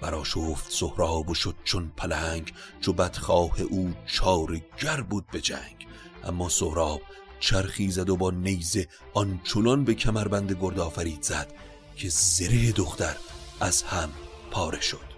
[0.00, 5.86] براشفت سهراب و شد چون پلنگ چو بدخواه او چار گر بود به جنگ.
[6.24, 7.02] اما سهراب
[7.40, 11.54] چرخی زد و با نیزه آنچنان به کمربند گردآفرید زد
[11.96, 13.16] که زره دختر
[13.60, 14.12] از هم
[14.50, 15.12] پاره شد.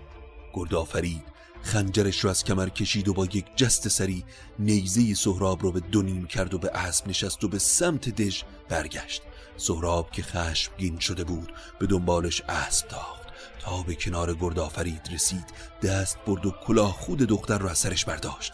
[0.54, 1.33] گردآفرید
[1.64, 4.24] خنجرش رو از کمر کشید و با یک جست سری
[4.58, 9.22] نیزه سهراب رو به دونیم کرد و به اسب نشست و به سمت دژ برگشت.
[9.56, 13.28] سهراب که خشمگین شده بود به دنبالش اسب تاخت
[13.60, 15.46] تا به کنار گردآفرید رسید
[15.82, 18.52] دست برد و کلاه خود دختر رو از سرش برداشت.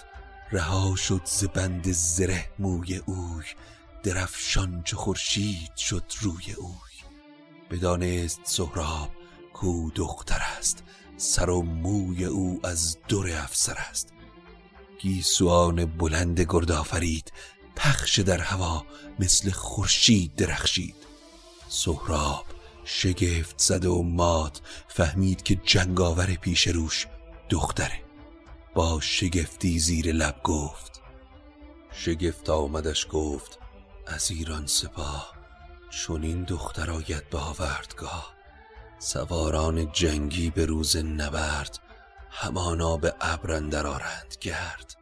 [0.52, 3.44] رها شد ز بند زره موی اوی
[4.02, 6.90] درفشان چه خورشید شد روی اوی.
[7.70, 9.10] بدانست سهراب
[9.52, 10.82] کو دختر است.
[11.22, 14.08] سر و موی او از دور افسر است.
[15.00, 17.32] گیسوان بلند گردآفرید
[17.76, 18.84] پخش در هوا
[19.18, 20.94] مثل خورشید درخشید.
[21.68, 22.44] سهراب
[22.84, 27.06] شگفت زد و مات فهمید که جنگاور پیش روش
[27.48, 28.02] دختره.
[28.74, 31.00] با شگفتی زیر لب گفت
[31.92, 33.58] شگفت آمدش گفت
[34.06, 35.34] از ایران سپاه
[35.90, 38.39] چون این دختر آید به آوردگاه.
[39.02, 41.78] سواران جنگی به روز نبرد
[42.30, 43.52] همانا به ابر
[43.86, 44.96] آرند گرد.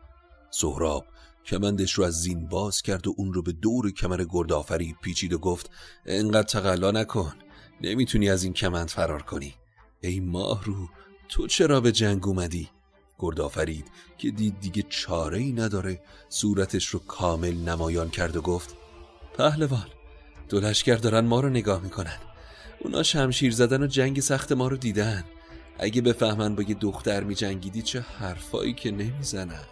[0.51, 1.07] سهراب
[1.45, 5.39] کمندش رو از زین باز کرد و اون رو به دور کمر گردآفرید پیچید و
[5.39, 5.71] گفت
[6.07, 7.33] انقدر تقلا نکن
[7.81, 9.55] نمی‌تونی از این کمند فرار کنی.
[10.01, 10.89] ای ماه رو
[11.29, 12.69] تو چرا به جنگ اومدی؟
[13.19, 13.87] گردآفرید
[14.19, 18.77] که دید دیگه چاره ای نداره صورتش رو کامل نمایان کرد و گفت
[19.35, 19.87] پهلوان
[20.49, 22.19] دو لشکر دارن ما رو نگاه می‌کنن.
[22.81, 25.25] اونا شمشیر زدن و جنگ سخت ما رو دیدن.
[25.79, 29.65] اگه بفهمن با یه دختر می جنگیدی چه حرفایی که نمی‌زنن.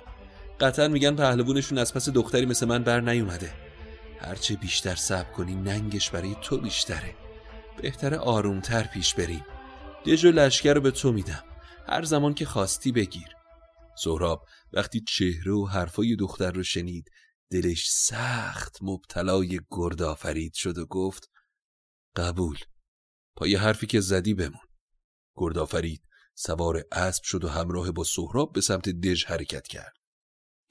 [0.61, 3.53] قطعا میگن پهلوونشون از پس دختری مثل من بر نیومده.
[4.21, 7.15] هرچه بیشتر صبر کنی ننگش برای تو بیشتره.
[7.83, 9.45] بهتر آرومتر پیش بریم.
[10.05, 11.45] دژ و لشکر رو به تو میدم.
[11.89, 13.29] هر زمان که خواستی بگیر.
[13.99, 17.11] سهراب وقتی چهره و حرفای دختر رو شنید
[17.51, 21.31] دلش سخت مبتلای گرد آفرید شد و گفت
[22.17, 22.57] قبول.
[23.37, 24.67] پای حرفی که زدی بمون.
[25.37, 26.03] گردآفرید
[26.35, 29.95] سوار اسب شد و همراه با سهراب به سمت دژ حرکت کرد.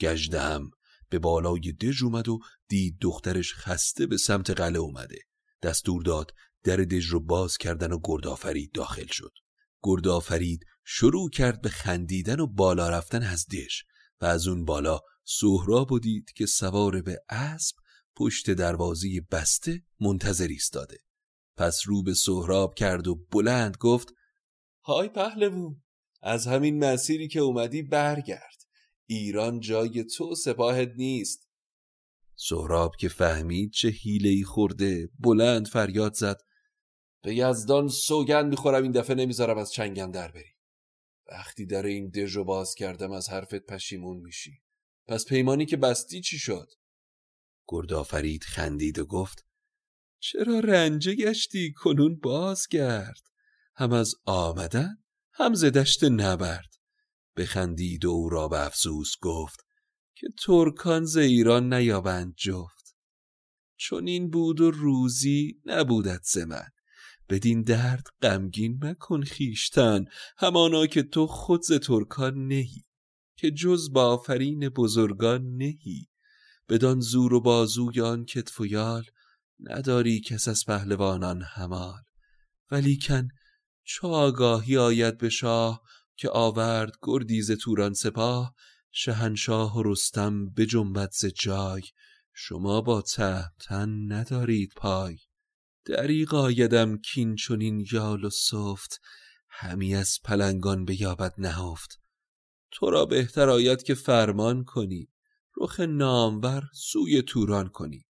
[0.01, 0.71] گجده هم
[1.09, 5.19] به بالای دژ اومد و دید دخترش خسته به سمت قله اومده.
[5.61, 6.31] دستور داد
[6.63, 9.31] در دژ رو باز کردن و گردآفرید داخل شد.
[9.83, 13.81] گردآفرید شروع کرد به خندیدن و بالا رفتن از دژ
[14.21, 17.75] و از اون بالا سهراب و دید که سوار به اسب
[18.15, 21.04] پشت دروازی بسته منتظر ایستاده.
[21.57, 24.13] پس رو به سهراب کرد و بلند گفت
[24.83, 25.83] های پهلوون
[26.21, 28.55] از همین مسیری که اومدی برگرد.
[29.05, 31.49] ایران جای تو سپاهت نیست.
[32.35, 36.41] سهراب که فهمید چه حیله‌ای خورده بلند فریاد زد
[37.23, 40.55] به یزدان سوگند می‌خورم این دفعه نمی‌ذارم از چنگم در بری.
[41.31, 44.61] وقتی در این دژو باز کردم از حرفت پشیمون میشی.
[45.07, 46.67] پس پیمانی که بستی چی شد؟
[47.67, 49.45] گردآفرید خندید و گفت
[50.19, 53.21] چرا رنجه گشتی؟ کنون بازگرد.
[53.75, 54.97] هم از آمدن
[55.33, 56.75] هم زدشت نبرد.
[57.37, 59.65] بخندید و او را به افسوس گفت
[60.15, 62.95] که ترکان ز ایران نیابند جفت.
[63.77, 66.69] چون این بود و روزی نبودت ز من.
[67.29, 70.05] بدین درد غمگین مکن خیشتن
[70.37, 72.85] همانا که تو خود ز ترکان نهی
[73.37, 76.07] که جز با آفرین بزرگان نهی.
[76.69, 79.05] بدان زور و بازوی آن کتف و یال
[79.59, 82.01] نداری کس از پهلوانان همال
[82.71, 83.27] ولیکن
[83.83, 85.81] چو آگاهی آید به شاه
[86.15, 88.55] که آورد گردیز توران سپاه
[88.91, 91.81] شهنشاه و رستم به جنبت جای
[92.33, 95.17] شما با تهمتن ندارید پای.
[95.85, 99.01] دریغ آیدم کین چنین یال و صفت
[99.49, 101.99] همی از پلنگان بیابد نهفت.
[102.71, 105.09] تو را بهتر آید که فرمان کنی
[105.57, 108.05] رخ نامور سوی توران کنی.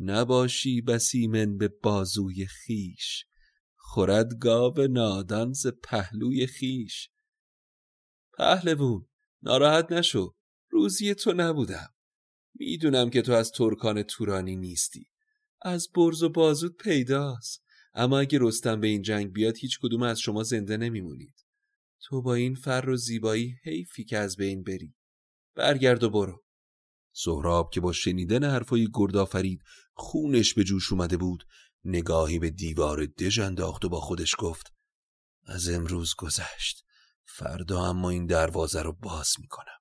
[0.00, 3.24] نباشی بسیمن به بازوی خیش
[3.76, 7.08] خورد گاو نادان ز پهلوی خیش
[8.38, 9.06] پهلوون
[9.42, 10.34] ناراحت نشو.
[10.70, 11.88] روزی تو نبودم.
[12.54, 15.06] می‌دونم که تو از ترکان تورانی نیستی.
[15.62, 17.62] از برز و بازود پیداست.
[17.94, 21.34] اما اگه رستم به این جنگ بیاد هیچ کدوم از شما زنده نمیمونید.
[22.02, 24.94] تو با این فر و زیبایی حیفی که از بین بری.
[25.54, 26.44] برگرد و برو.
[27.12, 29.62] سهراب که با شنیدن حرفای گردآفرید
[29.98, 31.44] خونش به جوش اومده بود
[31.84, 34.72] نگاهی به دیوار دژ انداخت و با خودش گفت
[35.44, 36.84] از امروز گذشت.
[37.24, 39.78] فردا اما این دروازه رو باز می‌کنم.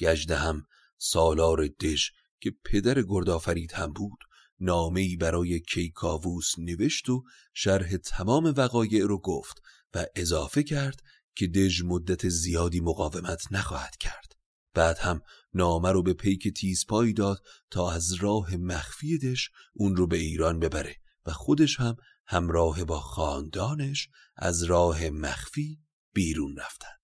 [0.00, 0.66] گجده هم
[0.98, 4.18] سالار دژ که پدر گردآفرید هم بود
[4.60, 9.62] نامهای برای کیکاووس نوشت و شرح تمام وقایع رو گفت
[9.94, 11.02] و اضافه کرد
[11.34, 14.32] که دژ مدت زیادی مقاومت نخواهد کرد.
[14.74, 15.22] بعد هم
[15.54, 20.58] نامه رو به پیک تیزپایی داد تا از راه مخفی دژ اون رو به ایران
[20.58, 25.78] ببره و خودش هم همراه با خاندانش از راه مخفی
[26.12, 26.96] بیرون رفتن.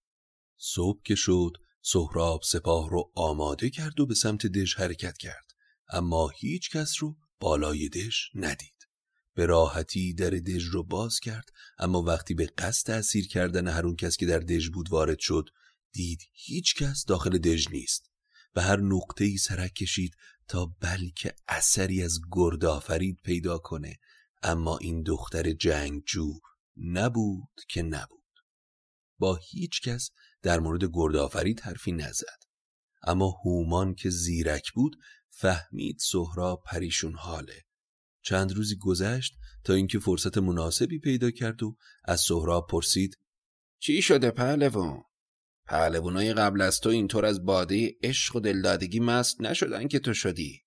[0.59, 1.53] صبح که شد
[1.83, 5.53] سهراب سپاه رو آماده کرد و به سمت دژ حرکت کرد
[5.91, 8.79] اما هیچ کس رو بالای دژ ندید.
[9.35, 13.97] به راحتی در دژ رو باز کرد اما وقتی به قصد اسیر کردن هر اون
[13.97, 15.49] کس که در دژ بود وارد شد
[15.99, 18.11] دید هیچ کس داخل دژ نیست
[18.55, 20.17] و هر نقطه ای سرک کشید
[20.49, 23.97] تا بلکه اثری از گردآفرید پیدا کنه.
[24.43, 26.33] اما این دختر جنگجو
[26.77, 28.35] نبود که نبود.
[29.19, 30.11] با هیچ کس
[30.43, 32.43] در مورد گردآفرید حرفی نزد.
[33.03, 34.97] اما هومان که زیرک بود
[35.31, 37.65] فهمید سهراب پریشون حاله.
[38.23, 39.35] چند روزی گذشت
[39.65, 43.19] تا اینکه فرصت مناسبی پیدا کرد و از سهراب پرسید
[43.79, 45.08] چی شده پهلوان؟
[45.69, 50.65] پهلوانای قبل از تو اینطور از باده عشق و دلدادگی مست نشدن که تو شدی.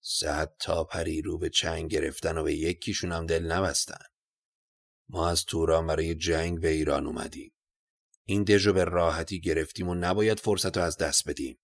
[0.00, 4.04] صد تا پری رو به چنگ گرفتن و به یکیشون هم دل نبستن.
[5.08, 7.52] ما از توران برای جنگ به ایران اومدیم.
[8.24, 11.58] این دژ به راحتی گرفتیم و نباید فرصت رو از دست بدیم.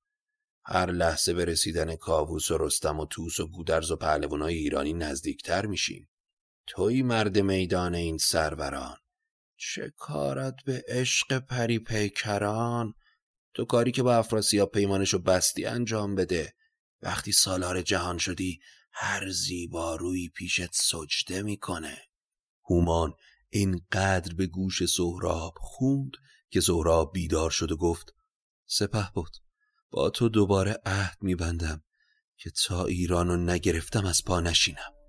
[0.64, 5.66] هر لحظه به رسیدن کاووس و رستم و توس و گودرز و پهلوانای ایرانی نزدیکتر
[5.66, 6.08] میشیم.
[6.66, 8.96] توی مرد میدان این سروران.
[9.64, 12.94] چه کارت به عشق پری پیکران؟
[13.54, 16.54] تو کاری که با افراسیاب پیمانشو بستی انجام بده.
[17.02, 18.60] وقتی سالار جهان شدی
[18.92, 21.98] هر زیبارویی پیشت سجده می‌کنه.
[22.64, 23.14] هومان
[23.50, 26.12] اینقدر به گوش سهراب خوند
[26.50, 28.14] که سهراب بیدار شد و گفت
[28.66, 29.36] سپه بود
[29.90, 31.84] با تو دوباره عهد میبندم
[32.36, 35.01] که تا ایرانو نگرفتم از پا نشینم.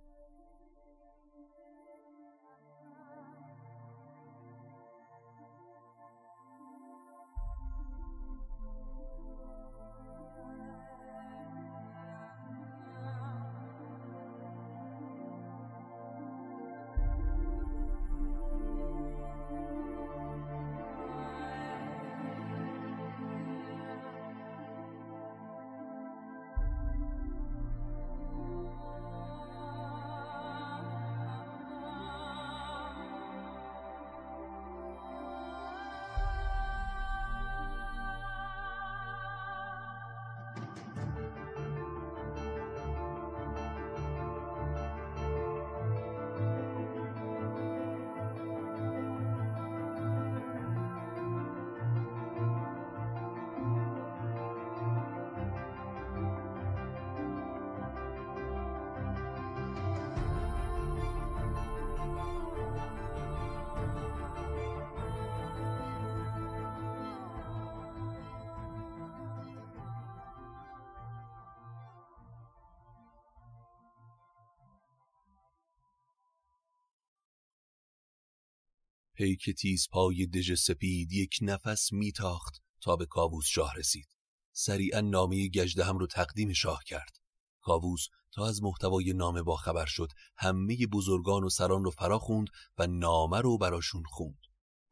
[79.13, 84.07] پیک تیز پای دژ سپید یک نفس میتاخت تا به کاووس شاه رسید.
[84.51, 87.17] سریعا نامه گجده هم رو تقدیم شاه کرد.
[87.61, 92.47] کاووس تا از محتوای نامه با خبر شد همه بزرگان و سران رو فرا خوند
[92.77, 94.39] و نامه رو براشون خوند.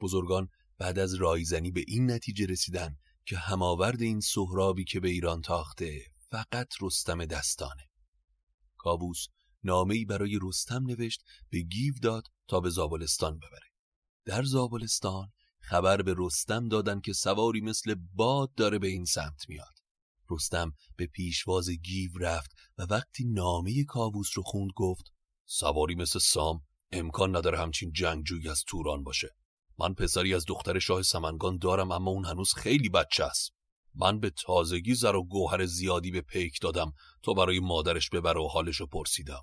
[0.01, 0.47] بزرگان
[0.78, 6.01] بعد از رایزنی به این نتیجه رسیدن که هماورد این سهرابی که به ایران تاخته
[6.30, 7.89] فقط رستم دستانه.
[8.78, 9.28] کاووس
[9.63, 13.70] نامه‌ای برای رستم نوشت به گیو داد تا به زابلستان ببره.
[14.26, 19.74] در زابلستان خبر به رستم دادن که سواری مثل باد داره به این سمت میاد.
[20.30, 25.13] رستم به پیشواز گیو رفت و وقتی نامه کاووس رو خوند گفت
[25.45, 26.61] سواری مثل سام
[26.91, 29.36] امکان نداره همچین جنگجویی از توران باشه.
[29.78, 33.51] من پسری از دختر شاه سمنگان دارم اما اون هنوز خیلی بچه است.
[33.95, 36.93] من به تازگی زر و گوهر زیادی به پیک دادم
[37.24, 39.41] تا برای مادرش ببره و حالش پرسیدم.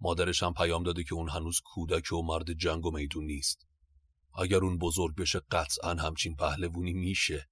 [0.00, 3.66] مادرش هم پیام داده که اون هنوز کودک و مرد جنگ و میدون نیست.
[4.38, 7.48] اگر اون بزرگ بشه قطعا همچین پهلوونی میشه.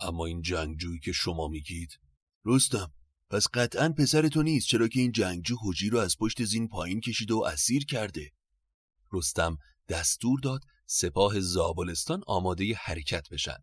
[0.00, 1.98] اما این جنگجویی که شما میگید؟
[2.44, 2.92] رستم
[3.30, 7.00] پس قطعا پسر تو نیست چرا که این جنگجو حجی رو از پشت زین پایین
[7.00, 8.32] کشیده و اسیر کرده؟
[9.12, 9.58] رستم
[9.88, 13.58] دستور داد سپاه زابلستان آماده حرکت بشن.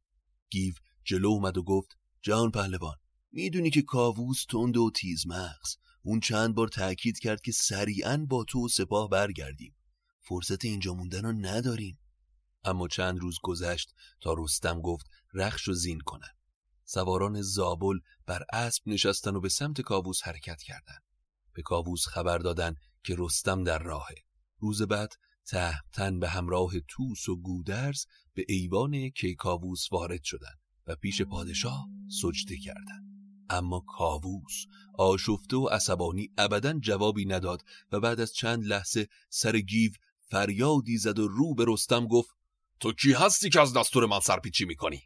[0.49, 2.95] گیو جلو اومد و گفت جهان پهلوان
[3.31, 5.75] می‌دونی که کاووس تند و تیز مغز.
[6.01, 9.75] اون چند بار تأکید کرد که سریعا با تو و سپاه برگردیم.
[10.21, 11.99] فرصت اینجا موندن رو نداریم.
[12.63, 16.31] اما چند روز گذشت تا رستم گفت رخش و زین کنن
[16.93, 21.03] سواران زابل بر اسب نشستن و به سمت کاووس حرکت کردند.
[21.53, 24.15] به کاووس خبر دادن که رستم در راهه.
[24.59, 25.13] روز بعد
[25.45, 31.87] تهمتن به همراه توس و گودرز به ایوان کیکاووس وارد شدند و پیش پادشاه
[32.21, 33.11] سجده کردند.
[33.49, 34.65] اما کاووس
[34.97, 39.91] آشفته و عصبانی ابدا جوابی نداد و بعد از چند لحظه سر گیو
[40.29, 42.29] فریادی زد و رو به رستم گفت
[42.81, 45.01] تو کی هستی که از دستور من سرپیچی می‌کنی؟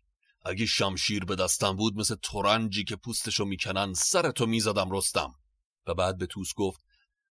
[0.45, 5.33] اگه شمشیر به دستم بود مثل تورنجی که پوستشو می‌کنن سرتو می‌زدم رستم.
[5.87, 6.81] و بعد به توس گفت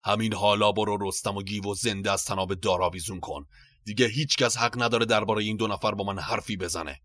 [0.05, 3.47] همین حالا برو رستم و گیو و زنده از تناب داراویزون کن.
[3.85, 7.01] دیگه هیچکس حق نداره درباره این دو نفر با من حرفی بزنه.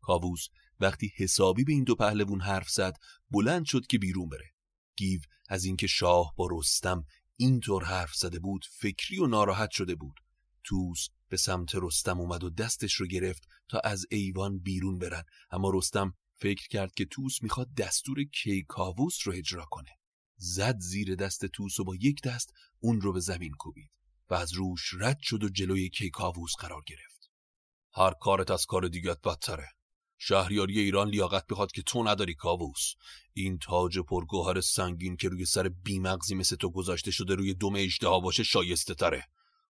[0.00, 0.48] کاووس
[0.80, 2.96] وقتی حسابی به این دو پهلوون حرف زد
[3.30, 4.50] بلند شد که بیرون بره.
[4.96, 7.04] گیو از اینکه شاه با رستم
[7.36, 10.14] اینطور حرف زده بود فکری و ناراحت شده بود.
[10.64, 15.24] توس به سمت رستم اومد و دستش رو گرفت تا از ایوان بیرون برن.
[15.50, 19.90] اما رستم فکر کرد که توس می‌خواد دستور کیکاووس رو اجرا کنه.
[20.36, 23.90] زد زیر دست توس و با یک دست اون رو به زمین کوبید
[24.30, 27.30] و از روش رد شد و جلوی کیکاووس قرار گرفت.
[27.94, 29.68] هر کارت از کار دیگت بدتره.
[30.18, 32.92] شهریاری ایران لیاقت بخواد که تو نداری کاووس.
[33.32, 38.20] این تاج پرگوهر سنگین که روی سر بیمغزی مثل تو گذاشته شده روی دم اجدها
[38.20, 39.24] باشه شایسته تره.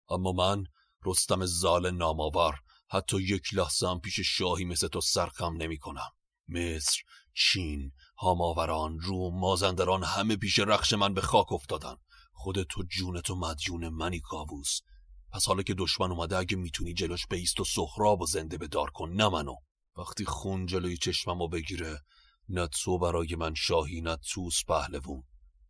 [0.09, 0.65] اما من
[1.07, 2.55] رستم زال نامآور
[2.91, 6.11] حتی یک لحظه هم پیش شاهی مثل تو سرخم نمی کنم
[6.49, 7.03] مصر،
[7.35, 11.95] چین، هاماوران، روم، مازندران همه پیش رخش من به خاک افتادن.
[12.33, 14.81] خود تو جون تو مدیون منی کاووس
[15.33, 18.91] پس حالا که دشمن اومده اگه می‌تونی جلوش بیست و سخراب و زنده به دار
[18.91, 19.55] کن نه منو.
[19.97, 22.01] وقتی خون جلوی چشممو بگیره
[22.49, 25.23] نه تو برای من شاهی نه توس پهلوون.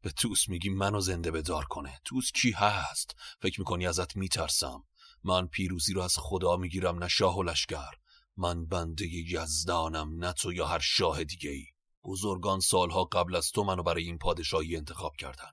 [0.03, 2.01] به توس میگی منو زنده به دار کنه.
[2.05, 4.85] توس کی هست؟ فکر می‌کنی ازت میترسم؟
[5.27, 7.91] من پیروزی رو از خدا می‌گیرم نه شاه و لشکر.
[8.37, 11.67] من بنده یزدانم نه تو یا هر شاه دیگه ای.
[12.05, 15.51] بزرگان سالها قبل از تو منو برای این پادشاهی انتخاب کردن.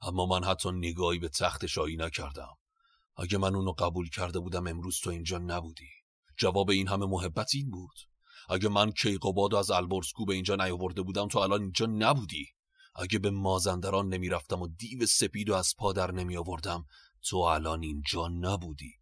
[0.00, 2.54] اما من حتی نگاهی به تخت شاهی نکردم.
[3.16, 5.90] اگه من اونو قبول کرده بودم امروز تو اینجا نبودی.
[6.38, 7.96] جواب این همه محبت این بود.
[8.48, 12.46] اگه من کیقوباد از البرزگو به اینجا نیاورده بودم تو الان اینجا نبودی.
[12.94, 16.84] اگه به مازندران نمی‌رفتم و دیو سپید و از پادر نمی آوردم
[17.30, 18.92] تو الان اینجا نبودی.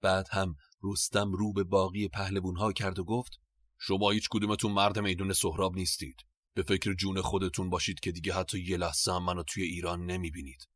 [0.00, 3.32] بعد هم رستم رو به باقی پهلوون ها کرد و گفت
[3.78, 6.16] شما هیچ کدومتون مرد میدون سهراب نیستید.
[6.54, 10.68] به فکر جون خودتون باشید که دیگه حتی یه لحظه هم منو توی ایران نمی‌بینید.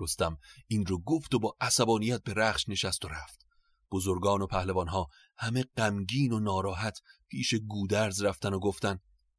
[0.00, 3.46] رستم این رو گفت و با عصبانیت به رخش نشست و رفت.
[3.92, 6.98] بزرگان و پهلوان ها همه غمگین و ناراحت
[7.28, 8.98] پیش گودرز رفتن و گفتن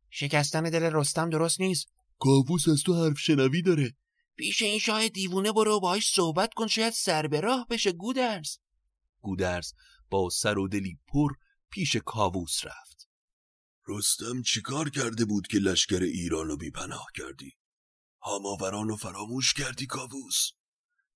[0.09, 1.87] شکستن دل رستم درست نیست.
[2.19, 3.95] کاووس از تو حرف شنوی داره.
[4.39, 8.57] پیش این شاه دیوونه برو باهاش صحبت کن شاید سر به راه بشه گودرز.
[9.21, 9.73] گودرز
[10.09, 11.33] با سر و دلی پر
[11.71, 13.09] پیش کاووس رفت.
[13.87, 17.51] رستم چیکار کرده بود که لشکر ایرانو بیپناه کردی؟
[18.21, 20.51] هاماورانو فراموش کردی کاووس؟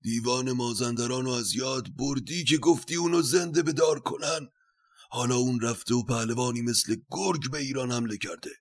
[0.01, 4.49] دیوان مازندرانو از یاد بردی که گفتی اونو زنده به دار کنن؟
[5.09, 8.51] حالا اون رفته و پهلوانی مثل گرگ به ایران حمله کرده.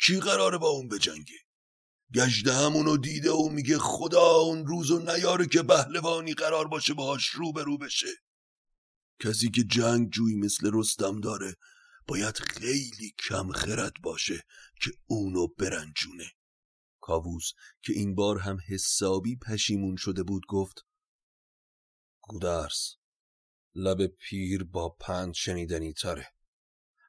[0.00, 1.38] کی قراره با اون بجنگه؟
[2.14, 7.52] گجده همونو دیده و میگه خدا اون روزو نیاره که پهلوانی قرار باشه باهاش رو
[7.52, 8.08] به رو بشه.
[9.20, 11.56] کسی که جنگ جوی مثل رستم داره
[12.08, 14.44] باید خیلی کم خرد باشه
[14.82, 16.32] که اونو برنجونه.
[17.00, 17.52] کاووس
[17.82, 20.86] که این بار هم حسابی پشیمون شده بود گفت
[22.20, 22.96] گودرس
[23.74, 26.26] لب پیر با پند شنیدنی تره.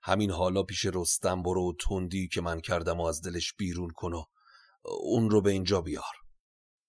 [0.03, 4.13] همین حالا پیش رستم برو و تندی که من کردم و از دلش بیرون کن
[4.13, 4.23] و
[4.86, 6.15] اون رو به اینجا بیار.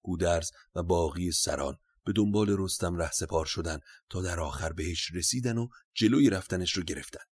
[0.03, 3.79] گودرز و باقی سران به دنبال رستم ره سپار شدن
[4.11, 7.25] تا در آخر بهش رسیدن و جلوی رفتنش رو گرفتن.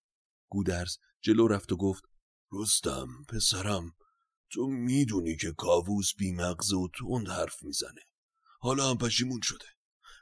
[0.48, 2.02] گودرز جلو رفت و گفت
[2.52, 3.96] رستم پسرم
[4.50, 8.00] تو می‌دونی که کاووس بیمغز و تند حرف می‌زنه.
[8.60, 9.66] حالا هم پشیمون شده.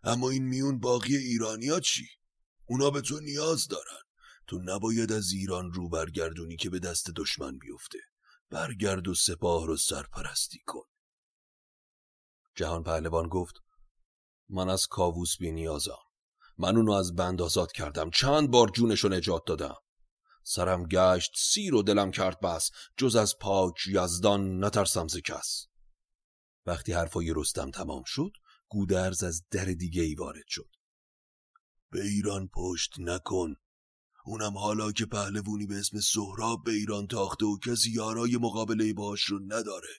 [0.03, 2.07] اما این میون باقی ایرانیا چی؟
[2.65, 4.03] اونا به تو نیاز دارن.
[4.47, 7.99] تو نباید از ایران رو برگردونی که به دست دشمن بیفته.
[8.51, 10.85] برگرد و سپاه رو سرپرستی کن.
[12.55, 13.55] جهان پهلوان گفت
[14.49, 15.99] من از کاووس بی نیازم.
[16.59, 18.11] من اونو از بند آزاد کردم.
[18.11, 19.77] چند بار جونشو نجات دادم.
[20.45, 22.71] سرم گشت سیر و دلم کرد بس.
[22.97, 25.67] جز از پاک یزدان نترسم ز کس.
[26.67, 28.33] وقتی حرفای رستم تمام شد
[28.69, 30.71] گودرز از در دیگه ای وارد شد.
[31.91, 33.55] به ایران پشت نکن.
[34.31, 39.25] اونم حالا که پهلوونی به اسم سهراب به ایران تاخته و کسی یارای مقابله باش
[39.25, 39.95] رو نداره.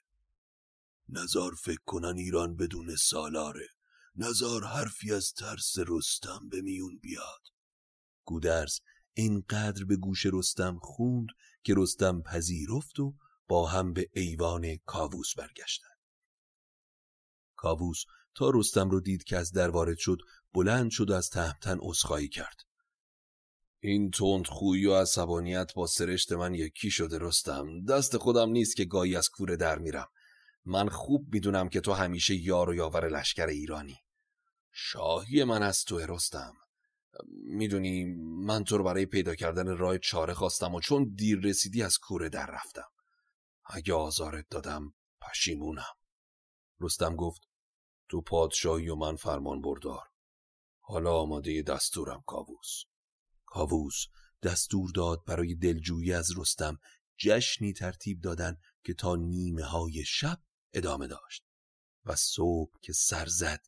[1.09, 3.67] نزار فکر کنن ایران بدون سالاره.
[4.15, 7.41] نزار حرفی از ترس رستم به میون بیاد.
[8.25, 8.79] گودرز
[9.13, 11.27] اینقدر به گوش رستم خوند
[11.63, 13.15] که رستم پذیرفت و
[13.47, 15.95] با هم به ایوان کاووس برگشتن.
[17.55, 18.03] کاووس
[18.35, 20.17] تا رستم رو دید که از در وارد شد
[20.53, 22.70] بلند شد و از تهمتن عذرخواهی کرد.
[23.83, 27.85] این تند خویی و عصبانیت با سرشت من یکی شده رستم.
[27.85, 30.07] دست خودم نیست که گاهی از کوره در میرم.
[30.65, 33.97] من خوب می‌دونم که تو همیشه یار و یاور لشکر ایرانی.
[34.71, 36.53] شاهی من از تو رستم.
[37.43, 38.05] می‌دونی
[38.45, 42.29] من تو رو برای پیدا کردن راه چاره خواستم و چون دیر رسیدی از کوره
[42.29, 42.89] در رفتم.
[43.65, 45.95] اگه آزارت دادم پشیمونم.
[46.79, 47.41] رستم گفت
[48.09, 50.03] تو پادشاهی و من فرمان بردار.
[50.79, 52.83] حالا آماده دستورم کاووس.
[53.51, 54.05] کاووس
[54.43, 56.79] دستور داد برای دلجویی از رستم
[57.17, 60.39] جشنی ترتیب دادن که تا نیمه های شب
[60.73, 61.43] ادامه داشت
[62.05, 63.61] و صبح که سر زد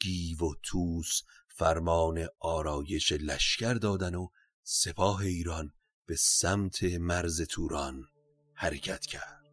[0.00, 4.28] گیو و توس فرمان آرایش لشکر دادن و
[4.62, 5.72] سپاه ایران
[6.06, 8.04] به سمت مرز توران
[8.54, 9.45] حرکت کرد.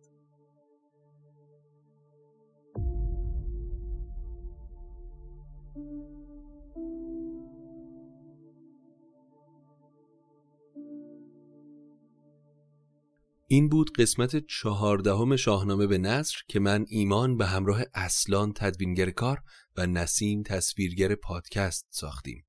[13.53, 19.41] این بود قسمت چهاردهم شاهنامه به نصر که من ایمان به همراه اصلان تدوینگر کار
[19.77, 22.45] و نسیم تصویرگر پادکست ساختیم.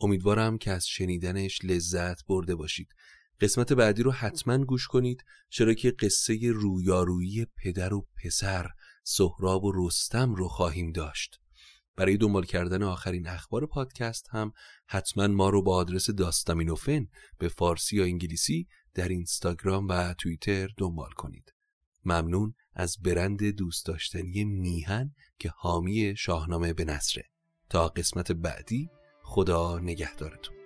[0.00, 2.88] امیدوارم که از شنیدنش لذت برده باشید.
[3.40, 8.66] قسمت بعدی رو حتما گوش کنید چرا که قصه رویارویی پدر و پسر
[9.04, 11.38] سهراب و رستم رو خواهیم داشت.
[11.96, 14.52] برای دنبال کردن آخرین اخبار پادکست هم
[14.86, 17.06] حتما ما رو با آدرس داستامینوفن
[17.38, 21.54] به فارسی یا انگلیسی در اینستاگرام و توییتر دنبال کنید.
[22.04, 27.24] ممنون از برند دوست داشتنی میهن که حامی شاهنامه به نصره
[27.68, 28.90] تا قسمت بعدی
[29.22, 30.61] خدا نگهدارتون